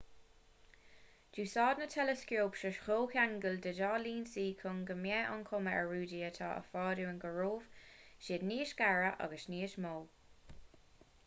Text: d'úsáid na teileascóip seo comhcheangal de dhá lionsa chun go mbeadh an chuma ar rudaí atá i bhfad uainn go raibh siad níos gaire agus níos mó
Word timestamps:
d'úsáid 1.35 1.81
na 1.81 1.87
teileascóip 1.95 2.55
seo 2.61 2.71
comhcheangal 2.85 3.59
de 3.65 3.73
dhá 3.81 3.89
lionsa 4.05 4.45
chun 4.63 4.79
go 4.89 4.97
mbeadh 5.03 5.31
an 5.35 5.45
chuma 5.51 5.75
ar 5.83 5.91
rudaí 5.93 6.23
atá 6.31 6.49
i 6.63 6.65
bhfad 6.71 7.03
uainn 7.05 7.21
go 7.27 7.31
raibh 7.39 7.71
siad 8.29 8.49
níos 8.55 8.75
gaire 8.83 9.15
agus 9.29 9.49
níos 9.55 9.79
mó 9.87 9.95